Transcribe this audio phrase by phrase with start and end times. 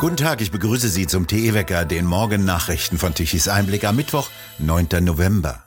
[0.00, 4.88] Guten Tag, ich begrüße Sie zum TE-Wecker, den Morgennachrichten von Tichys Einblick am Mittwoch, 9.
[5.02, 5.62] November.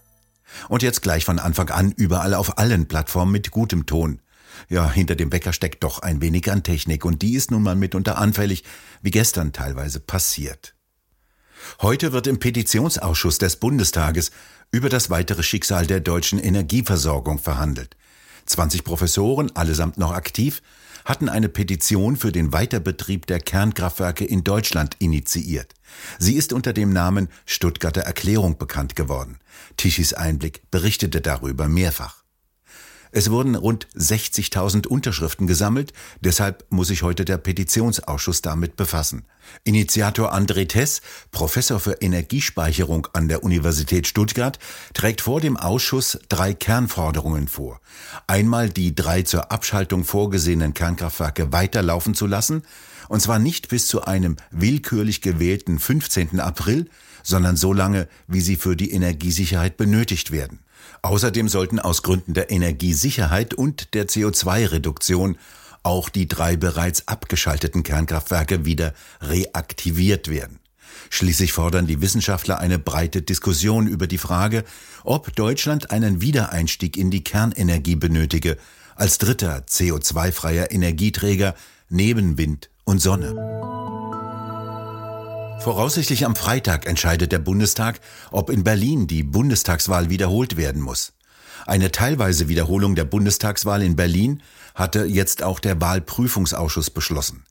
[0.69, 4.21] Und jetzt gleich von Anfang an überall auf allen Plattformen mit gutem Ton.
[4.69, 7.75] Ja, hinter dem Wecker steckt doch ein wenig an Technik und die ist nun mal
[7.75, 8.63] mitunter anfällig,
[9.03, 10.73] wie gestern teilweise passiert.
[11.83, 14.31] Heute wird im Petitionsausschuss des Bundestages
[14.71, 17.95] über das weitere Schicksal der deutschen Energieversorgung verhandelt.
[18.47, 20.63] 20 Professoren, allesamt noch aktiv,
[21.05, 25.73] hatten eine Petition für den Weiterbetrieb der Kernkraftwerke in Deutschland initiiert.
[26.19, 29.39] Sie ist unter dem Namen Stuttgarter Erklärung bekannt geworden.
[29.77, 32.22] Tischis Einblick berichtete darüber mehrfach.
[33.15, 39.25] Es wurden rund 60.000 Unterschriften gesammelt, deshalb muss sich heute der Petitionsausschuss damit befassen.
[39.63, 44.57] Initiator André Tess, Professor für Energiespeicherung an der Universität Stuttgart,
[44.95, 47.81] trägt vor dem Ausschuss drei Kernforderungen vor.
[48.25, 52.63] Einmal die drei zur Abschaltung vorgesehenen Kernkraftwerke weiterlaufen zu lassen,
[53.09, 56.39] und zwar nicht bis zu einem willkürlich gewählten 15.
[56.39, 56.89] April,
[57.23, 60.59] sondern so lange, wie sie für die Energiesicherheit benötigt werden.
[61.01, 65.37] Außerdem sollten aus Gründen der Energiesicherheit und der CO2-Reduktion
[65.83, 70.59] auch die drei bereits abgeschalteten Kernkraftwerke wieder reaktiviert werden.
[71.09, 74.63] Schließlich fordern die Wissenschaftler eine breite Diskussion über die Frage,
[75.03, 78.57] ob Deutschland einen Wiedereinstieg in die Kernenergie benötige,
[78.95, 81.55] als dritter CO2-freier Energieträger
[81.89, 83.33] neben Wind und Sonne.
[85.59, 91.13] Voraussichtlich am Freitag entscheidet der Bundestag, ob in Berlin die Bundestagswahl wiederholt werden muss.
[91.65, 94.43] Eine teilweise Wiederholung der Bundestagswahl in Berlin
[94.75, 97.45] hatte jetzt auch der Wahlprüfungsausschuss beschlossen.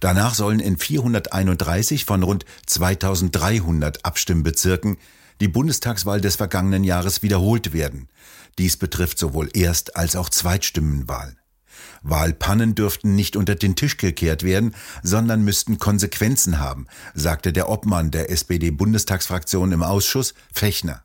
[0.00, 4.96] Danach sollen in 431 von rund 2300 Abstimmbezirken
[5.40, 8.08] die Bundestagswahl des vergangenen Jahres wiederholt werden.
[8.58, 11.36] Dies betrifft sowohl Erst- als auch Zweitstimmenwahlen.
[12.02, 18.10] Wahlpannen dürften nicht unter den Tisch gekehrt werden, sondern müssten Konsequenzen haben, sagte der Obmann
[18.10, 21.02] der SPD-Bundestagsfraktion im Ausschuss, Fechner.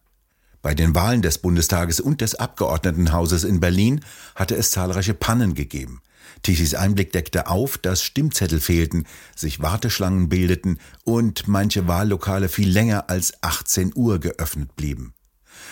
[0.61, 3.99] Bei den Wahlen des Bundestages und des Abgeordnetenhauses in Berlin
[4.33, 6.01] hatte es zahlreiche Pannen gegeben.
[6.41, 13.09] Tichys Einblick deckte auf, dass Stimmzettel fehlten, sich Warteschlangen bildeten und manche Wahllokale viel länger
[13.09, 15.13] als 18 Uhr geöffnet blieben.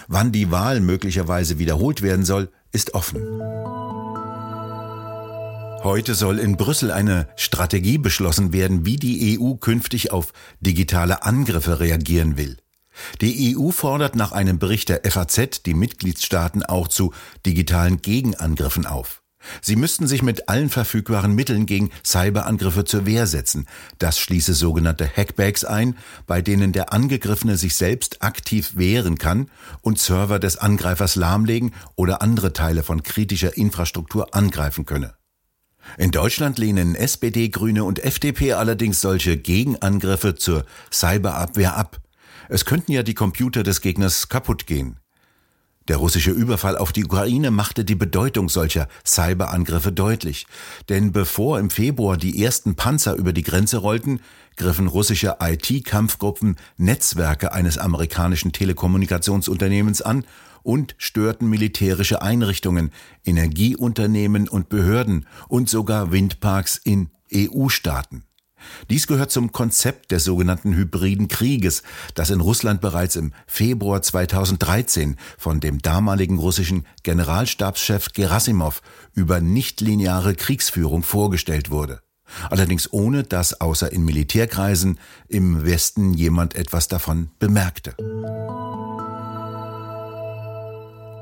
[0.07, 3.21] Wann die Wahl möglicherweise wiederholt werden soll, ist offen.
[5.83, 11.79] Heute soll in Brüssel eine Strategie beschlossen werden, wie die EU künftig auf digitale Angriffe
[11.79, 12.57] reagieren will.
[13.19, 17.13] Die EU fordert nach einem Bericht der FAZ die Mitgliedstaaten auch zu
[17.47, 19.23] digitalen Gegenangriffen auf.
[19.63, 23.65] Sie müssten sich mit allen verfügbaren Mitteln gegen Cyberangriffe zur Wehr setzen.
[23.97, 29.49] Das schließe sogenannte Hackbacks ein, bei denen der Angegriffene sich selbst aktiv wehren kann
[29.81, 35.15] und Server des Angreifers lahmlegen oder andere Teile von kritischer Infrastruktur angreifen könne.
[35.97, 41.99] In Deutschland lehnen SPD, Grüne und FDP allerdings solche Gegenangriffe zur Cyberabwehr ab.
[42.49, 44.97] Es könnten ja die Computer des Gegners kaputt gehen.
[45.87, 50.45] Der russische Überfall auf die Ukraine machte die Bedeutung solcher Cyberangriffe deutlich.
[50.89, 54.21] Denn bevor im Februar die ersten Panzer über die Grenze rollten,
[54.57, 60.23] griffen russische IT-Kampfgruppen Netzwerke eines amerikanischen Telekommunikationsunternehmens an
[60.63, 62.91] und störten militärische Einrichtungen,
[63.25, 68.23] Energieunternehmen und Behörden und sogar Windparks in EU-Staaten.
[68.89, 71.83] Dies gehört zum Konzept des sogenannten hybriden Krieges,
[72.15, 78.81] das in Russland bereits im Februar 2013 von dem damaligen russischen Generalstabschef Gerasimov
[79.13, 82.01] über nichtlineare Kriegsführung vorgestellt wurde.
[82.49, 87.95] Allerdings ohne dass außer in Militärkreisen im Westen jemand etwas davon bemerkte.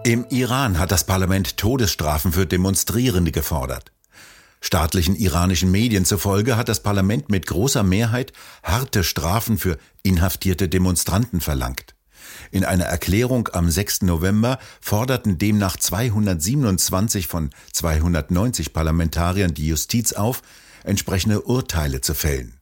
[0.05, 3.91] Im Iran hat das Parlament Todesstrafen für Demonstrierende gefordert.
[4.61, 8.31] Staatlichen iranischen Medien zufolge hat das Parlament mit großer Mehrheit
[8.63, 11.95] harte Strafen für inhaftierte Demonstranten verlangt.
[12.49, 14.03] In einer Erklärung am 6.
[14.03, 20.41] November forderten demnach 227 von 290 Parlamentariern die Justiz auf,
[20.85, 22.58] entsprechende Urteile zu fällen.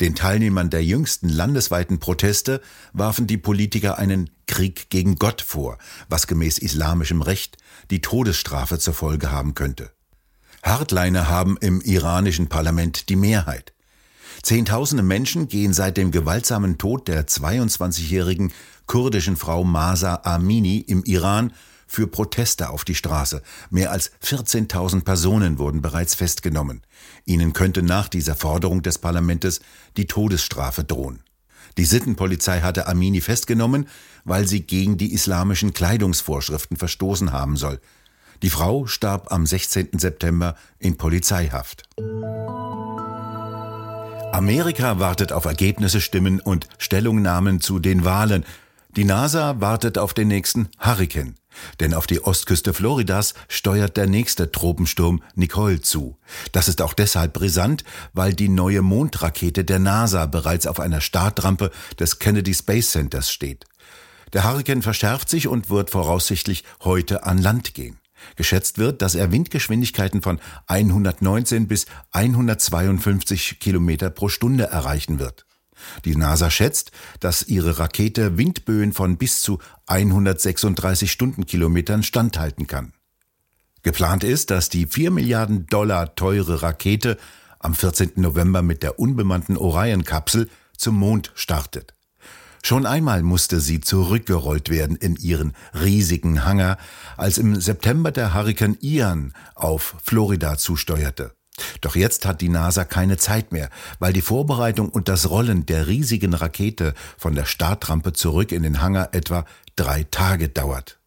[0.00, 2.60] Den Teilnehmern der jüngsten landesweiten Proteste
[2.92, 5.78] warfen die Politiker einen Krieg gegen Gott vor,
[6.08, 7.56] was gemäß islamischem Recht
[7.90, 9.90] die Todesstrafe zur Folge haben könnte.
[10.62, 13.72] Hardliner haben im iranischen Parlament die Mehrheit.
[14.42, 18.52] Zehntausende Menschen gehen seit dem gewaltsamen Tod der 22-jährigen
[18.86, 21.52] kurdischen Frau Masa Amini im Iran
[21.94, 23.40] für Proteste auf die Straße.
[23.70, 26.82] Mehr als 14.000 Personen wurden bereits festgenommen.
[27.24, 29.60] Ihnen könnte nach dieser Forderung des Parlaments
[29.96, 31.22] die Todesstrafe drohen.
[31.76, 33.88] Die Sittenpolizei hatte Amini festgenommen,
[34.24, 37.80] weil sie gegen die islamischen Kleidungsvorschriften verstoßen haben soll.
[38.42, 39.98] Die Frau starb am 16.
[39.98, 41.84] September in Polizeihaft.
[44.32, 48.44] Amerika wartet auf Ergebnisse, Stimmen und Stellungnahmen zu den Wahlen.
[48.96, 51.36] Die NASA wartet auf den nächsten Hurrikan.
[51.80, 56.18] Denn auf die Ostküste Floridas steuert der nächste Tropensturm Nicole zu.
[56.52, 61.70] Das ist auch deshalb brisant, weil die neue Mondrakete der NASA bereits auf einer Startrampe
[61.98, 63.64] des Kennedy Space Centers steht.
[64.32, 67.98] Der Hurrikan verschärft sich und wird voraussichtlich heute an Land gehen.
[68.36, 75.46] Geschätzt wird, dass er Windgeschwindigkeiten von 119 bis 152 Kilometer pro Stunde erreichen wird.
[76.04, 82.92] Die NASA schätzt, dass ihre Rakete Windböen von bis zu 136 Stundenkilometern standhalten kann.
[83.82, 87.18] Geplant ist, dass die 4 Milliarden Dollar teure Rakete
[87.58, 88.12] am 14.
[88.16, 91.94] November mit der unbemannten Orion-Kapsel zum Mond startet.
[92.62, 96.78] Schon einmal musste sie zurückgerollt werden in ihren riesigen Hangar,
[97.18, 101.34] als im September der Hurrikan Ian auf Florida zusteuerte.
[101.80, 105.86] Doch jetzt hat die NASA keine Zeit mehr, weil die Vorbereitung und das Rollen der
[105.86, 109.44] riesigen Rakete von der Startrampe zurück in den Hangar etwa
[109.76, 110.98] drei Tage dauert.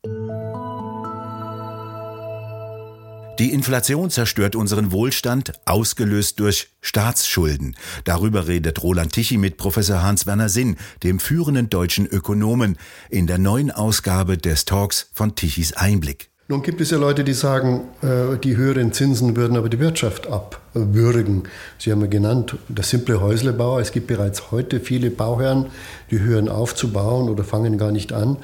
[3.40, 7.76] Die Inflation zerstört unseren Wohlstand, ausgelöst durch Staatsschulden.
[8.04, 12.78] Darüber redet Roland Tichy mit Professor Hans-Werner Sinn, dem führenden deutschen Ökonomen,
[13.12, 16.32] in der neuen Ausgabe des Talks von Tichys Einblick.
[16.50, 20.28] Nun gibt es ja Leute, die sagen, äh, die höheren Zinsen würden aber die Wirtschaft
[20.28, 21.44] abwürgen.
[21.78, 23.82] Sie haben ja genannt, der simple Häuslebauer.
[23.82, 25.66] Es gibt bereits heute viele Bauherren,
[26.10, 28.38] die hören auf zu bauen oder fangen gar nicht an.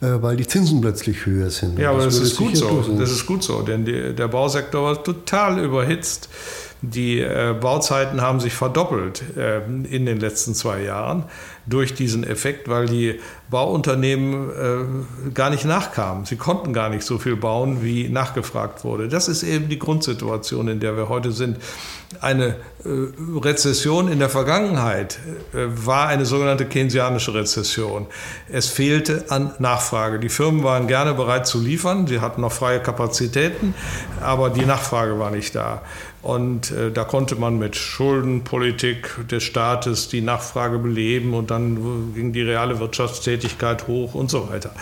[0.00, 1.76] Äh, weil die Zinsen plötzlich höher sind.
[1.76, 2.84] Ja, aber das, das ist gut so.
[2.96, 6.28] Das ist gut so, denn die, der Bausektor war total überhitzt.
[6.80, 11.24] Die äh, Bauzeiten haben sich verdoppelt äh, in den letzten zwei Jahren
[11.66, 13.18] durch diesen Effekt, weil die
[13.50, 16.24] Bauunternehmen äh, gar nicht nachkamen.
[16.24, 19.08] Sie konnten gar nicht so viel bauen, wie nachgefragt wurde.
[19.08, 21.58] Das ist eben die Grundsituation, in der wir heute sind.
[22.22, 22.88] Eine äh,
[23.38, 25.18] Rezession in der Vergangenheit
[25.52, 28.06] äh, war eine sogenannte keynesianische Rezession.
[28.48, 30.18] Es fehlte an Nachfrage.
[30.18, 33.74] Die Firmen waren gerne bereit zu liefern, sie hatten noch freie Kapazitäten,
[34.22, 35.82] aber die Nachfrage war nicht da.
[36.22, 42.32] Und äh, da konnte man mit Schuldenpolitik des Staates die Nachfrage beleben und dann ging
[42.32, 44.72] die reale Wirtschaftstätigkeit hoch und so weiter.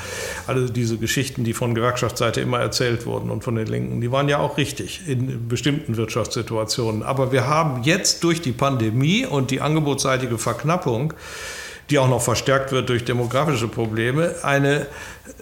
[0.46, 4.28] Also diese Geschichten, die von Gewerkschaftsseite immer erzählt wurden und von den Linken, die waren
[4.28, 7.02] ja auch richtig in bestimmten Wirtschaftssituationen.
[7.02, 11.14] Aber wir haben jetzt durch die Pandemie und die angebotsseitige Verknappung
[11.90, 14.86] die auch noch verstärkt wird durch demografische Probleme, eine,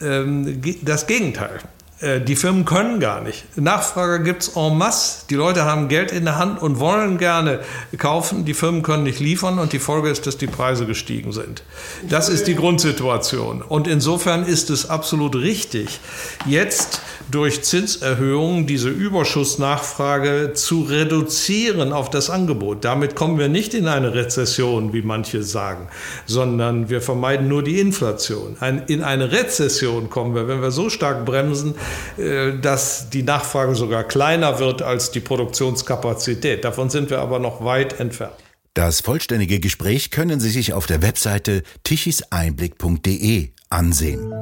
[0.01, 1.59] ähm, das Gegenteil.
[2.01, 3.45] Äh, die Firmen können gar nicht.
[3.57, 5.27] Nachfrage gibt es en masse.
[5.31, 7.61] Die Leute haben Geld in der Hand und wollen gerne
[7.99, 8.45] kaufen.
[8.45, 11.63] Die Firmen können nicht liefern und die Folge ist, dass die Preise gestiegen sind.
[12.09, 13.63] Das ist die Grundsituation.
[13.63, 16.01] Und insofern ist es absolut richtig,
[16.47, 17.01] jetzt
[17.31, 22.85] durch Zinserhöhungen diese Überschussnachfrage zu reduzieren auf das Angebot.
[22.85, 25.89] Damit kommen wir nicht in eine Rezession, wie manche sagen,
[26.27, 28.57] sondern wir vermeiden nur die Inflation.
[28.87, 31.75] in eine Rezession kommen wir, wenn wir so stark bremsen,
[32.17, 36.65] äh, dass die Nachfrage sogar kleiner wird als die Produktionskapazität.
[36.65, 38.35] Davon sind wir aber noch weit entfernt.
[38.75, 44.33] Das vollständige Gespräch können Sie sich auf der Webseite tichiseinblick.de ansehen.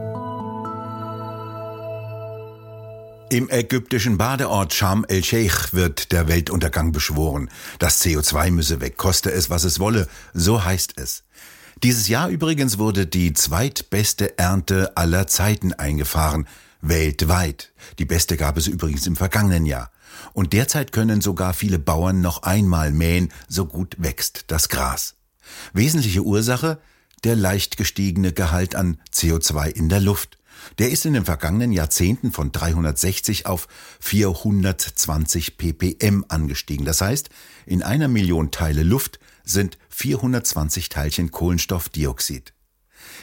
[3.32, 7.48] Im ägyptischen Badeort Sharm el-Sheikh wird der Weltuntergang beschworen.
[7.78, 11.24] Das CO2 müsse weg, koste es, was es wolle, so heißt es.
[11.82, 16.46] Dieses Jahr übrigens wurde die zweitbeste Ernte aller Zeiten eingefahren
[16.82, 17.72] weltweit.
[17.98, 19.90] Die beste gab es übrigens im vergangenen Jahr.
[20.34, 25.14] Und derzeit können sogar viele Bauern noch einmal mähen, so gut wächst das Gras.
[25.72, 26.80] Wesentliche Ursache?
[27.24, 30.36] Der leicht gestiegene Gehalt an CO2 in der Luft.
[30.78, 33.68] Der ist in den vergangenen Jahrzehnten von 360 auf
[34.00, 36.84] 420 ppm angestiegen.
[36.84, 37.30] Das heißt,
[37.66, 42.52] in einer Million Teile Luft sind 420 Teilchen Kohlenstoffdioxid.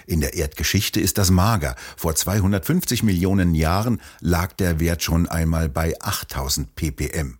[0.06, 1.76] In der Erdgeschichte ist das mager.
[1.96, 7.40] Vor 250 Millionen Jahren lag der Wert schon einmal bei 8000 ppm.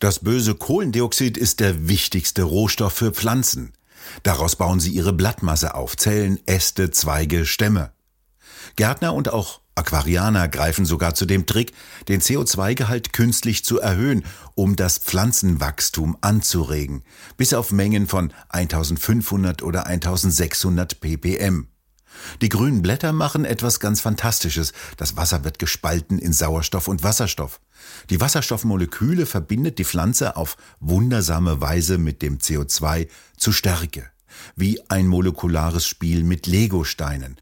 [0.00, 3.72] Das böse Kohlendioxid ist der wichtigste Rohstoff für Pflanzen.
[4.22, 7.92] Daraus bauen sie ihre Blattmasse auf, Zellen, Äste, Zweige, Stämme.
[8.76, 11.72] Gärtner und auch Aquarianer greifen sogar zu dem Trick,
[12.08, 17.02] den CO2-Gehalt künstlich zu erhöhen, um das Pflanzenwachstum anzuregen,
[17.36, 21.68] bis auf Mengen von 1500 oder 1600 ppm.
[22.40, 24.72] Die grünen Blätter machen etwas ganz Fantastisches.
[24.96, 27.60] Das Wasser wird gespalten in Sauerstoff und Wasserstoff.
[28.10, 34.10] Die Wasserstoffmoleküle verbindet die Pflanze auf wundersame Weise mit dem CO2 zu Stärke.
[34.54, 37.36] Wie ein molekulares Spiel mit Legosteinen.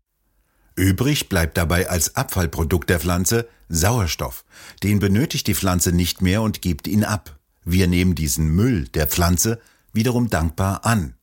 [0.75, 4.45] Übrig bleibt dabei als Abfallprodukt der Pflanze Sauerstoff.
[4.83, 7.39] Den benötigt die Pflanze nicht mehr und gibt ihn ab.
[7.65, 9.61] Wir nehmen diesen Müll der Pflanze
[9.93, 11.15] wiederum dankbar an.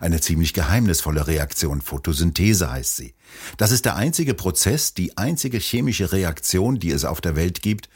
[0.00, 3.14] Eine ziemlich geheimnisvolle Reaktion, Photosynthese heißt sie.
[3.58, 7.88] Das ist der einzige Prozess, die einzige chemische Reaktion, die es auf der Welt gibt,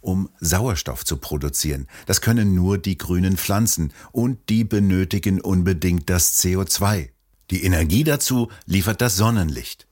[0.00, 1.86] um Sauerstoff zu produzieren.
[2.06, 7.10] Das können nur die grünen Pflanzen und die benötigen unbedingt das CO2.
[7.50, 9.85] Die Energie dazu liefert das Sonnenlicht.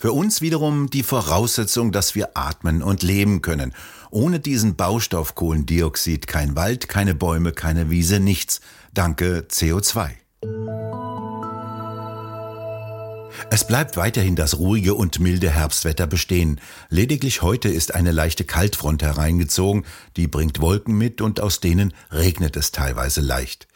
[0.00, 3.74] Für uns wiederum die Voraussetzung, dass wir atmen und leben können.
[4.12, 8.60] Ohne diesen Baustoff Kohlendioxid kein Wald, keine Bäume, keine Wiese, nichts.
[8.94, 10.10] Danke CO2.
[13.50, 16.60] Es bleibt weiterhin das ruhige und milde Herbstwetter bestehen.
[16.90, 19.84] Lediglich heute ist eine leichte Kaltfront hereingezogen,
[20.16, 23.66] die bringt Wolken mit und aus denen regnet es teilweise leicht.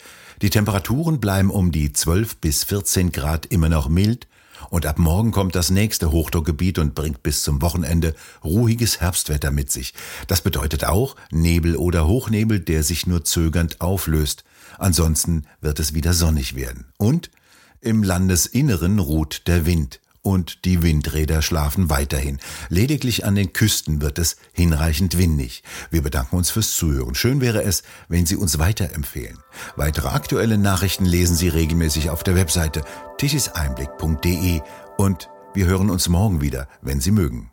[0.40, 4.28] Die Temperaturen bleiben um die 12 bis 14 Grad immer noch mild
[4.70, 8.14] und ab morgen kommt das nächste Hochdruckgebiet und bringt bis zum Wochenende
[8.44, 9.94] ruhiges Herbstwetter mit sich.
[10.26, 14.44] Das bedeutet auch Nebel oder Hochnebel, der sich nur zögernd auflöst.
[14.78, 16.86] Ansonsten wird es wieder sonnig werden.
[16.98, 17.30] Und
[17.80, 22.38] im Landesinneren ruht der Wind und die Windräder schlafen weiterhin.
[22.68, 25.62] Lediglich an den Küsten wird es hinreichend windig.
[25.90, 27.14] Wir bedanken uns fürs Zuhören.
[27.14, 29.38] Schön wäre es, wenn Sie uns weiterempfehlen.
[29.76, 32.82] Weitere aktuelle Nachrichten lesen Sie regelmäßig auf der Webseite
[33.18, 34.60] tischiseinblick.de
[34.96, 37.51] und wir hören uns morgen wieder, wenn Sie mögen.